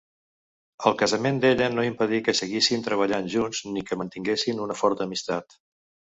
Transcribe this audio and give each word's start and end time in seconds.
El 0.89 0.95
casament 1.01 1.41
d'ella 1.43 1.67
no 1.73 1.85
impedí 1.87 2.21
que 2.29 2.35
seguissin 2.39 2.87
treballant 2.89 3.29
junts 3.35 3.61
ni 3.77 3.85
que 3.91 4.01
mantinguessin 4.03 4.65
una 4.67 4.81
forta 4.83 5.09
amistat. 5.11 5.61